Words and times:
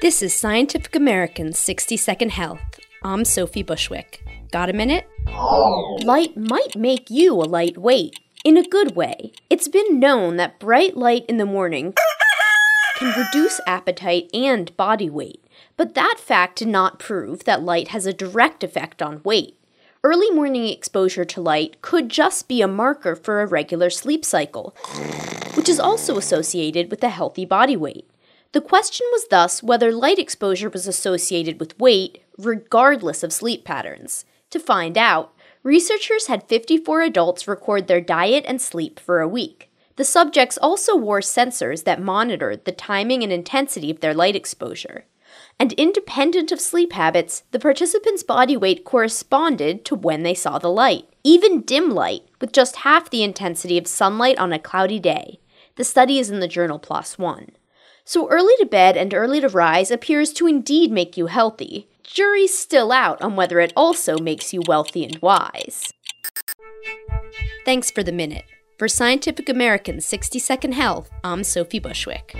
This 0.00 0.22
is 0.22 0.34
Scientific 0.34 0.96
American's 0.96 1.58
60 1.58 1.98
Second 1.98 2.30
Health. 2.30 2.80
I'm 3.02 3.22
Sophie 3.26 3.62
Bushwick. 3.62 4.24
Got 4.50 4.70
a 4.70 4.72
minute? 4.72 5.06
Light 5.26 6.34
might 6.38 6.74
make 6.74 7.10
you 7.10 7.34
a 7.34 7.44
lightweight, 7.44 8.18
in 8.42 8.56
a 8.56 8.66
good 8.66 8.96
way. 8.96 9.32
It's 9.50 9.68
been 9.68 10.00
known 10.00 10.36
that 10.36 10.58
bright 10.58 10.96
light 10.96 11.26
in 11.26 11.36
the 11.36 11.44
morning 11.44 11.92
can 12.96 13.12
reduce 13.14 13.60
appetite 13.66 14.30
and 14.32 14.74
body 14.78 15.10
weight, 15.10 15.44
but 15.76 15.92
that 15.92 16.16
fact 16.18 16.60
did 16.60 16.68
not 16.68 16.98
prove 16.98 17.44
that 17.44 17.62
light 17.62 17.88
has 17.88 18.06
a 18.06 18.14
direct 18.14 18.64
effect 18.64 19.02
on 19.02 19.20
weight. 19.22 19.58
Early 20.02 20.30
morning 20.30 20.66
exposure 20.66 21.26
to 21.26 21.42
light 21.42 21.82
could 21.82 22.08
just 22.08 22.48
be 22.48 22.62
a 22.62 22.66
marker 22.66 23.14
for 23.14 23.42
a 23.42 23.46
regular 23.46 23.90
sleep 23.90 24.24
cycle, 24.24 24.74
which 25.52 25.68
is 25.68 25.78
also 25.78 26.16
associated 26.16 26.90
with 26.90 27.04
a 27.04 27.10
healthy 27.10 27.44
body 27.44 27.76
weight. 27.76 28.09
The 28.52 28.60
question 28.60 29.06
was 29.12 29.28
thus 29.28 29.62
whether 29.62 29.92
light 29.92 30.18
exposure 30.18 30.68
was 30.68 30.88
associated 30.88 31.60
with 31.60 31.78
weight, 31.78 32.24
regardless 32.36 33.22
of 33.22 33.32
sleep 33.32 33.64
patterns. 33.64 34.24
To 34.50 34.58
find 34.58 34.98
out, 34.98 35.32
researchers 35.62 36.26
had 36.26 36.48
54 36.48 37.02
adults 37.02 37.46
record 37.46 37.86
their 37.86 38.00
diet 38.00 38.44
and 38.48 38.60
sleep 38.60 38.98
for 38.98 39.20
a 39.20 39.28
week. 39.28 39.70
The 39.94 40.04
subjects 40.04 40.58
also 40.58 40.96
wore 40.96 41.20
sensors 41.20 41.84
that 41.84 42.02
monitored 42.02 42.64
the 42.64 42.72
timing 42.72 43.22
and 43.22 43.32
intensity 43.32 43.88
of 43.88 44.00
their 44.00 44.14
light 44.14 44.34
exposure. 44.34 45.04
And 45.60 45.72
independent 45.74 46.50
of 46.50 46.60
sleep 46.60 46.92
habits, 46.92 47.44
the 47.52 47.60
participants' 47.60 48.24
body 48.24 48.56
weight 48.56 48.84
corresponded 48.84 49.84
to 49.84 49.94
when 49.94 50.24
they 50.24 50.34
saw 50.34 50.58
the 50.58 50.70
light, 50.70 51.04
even 51.22 51.60
dim 51.60 51.90
light, 51.90 52.22
with 52.40 52.52
just 52.52 52.76
half 52.76 53.10
the 53.10 53.22
intensity 53.22 53.78
of 53.78 53.86
sunlight 53.86 54.38
on 54.38 54.52
a 54.52 54.58
cloudy 54.58 54.98
day. 54.98 55.38
The 55.76 55.84
study 55.84 56.18
is 56.18 56.30
in 56.30 56.40
the 56.40 56.48
journal 56.48 56.80
PLOS 56.80 57.16
One. 57.16 57.52
So 58.04 58.28
early 58.28 58.54
to 58.58 58.66
bed 58.66 58.96
and 58.96 59.14
early 59.14 59.40
to 59.40 59.48
rise 59.48 59.90
appears 59.90 60.32
to 60.34 60.46
indeed 60.46 60.90
make 60.90 61.16
you 61.16 61.26
healthy. 61.26 61.88
Jury's 62.02 62.56
still 62.56 62.90
out 62.90 63.20
on 63.22 63.36
whether 63.36 63.60
it 63.60 63.72
also 63.76 64.18
makes 64.18 64.52
you 64.52 64.62
wealthy 64.66 65.04
and 65.04 65.16
wise. 65.22 65.92
Thanks 67.64 67.90
for 67.90 68.02
the 68.02 68.12
minute. 68.12 68.44
For 68.78 68.88
Scientific 68.88 69.48
American's 69.48 70.06
60 70.06 70.38
Second 70.38 70.72
Health, 70.72 71.10
I'm 71.22 71.44
Sophie 71.44 71.78
Bushwick. 71.78 72.34